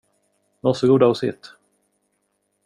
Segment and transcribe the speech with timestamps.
[0.61, 1.53] Varsågoda och sitt.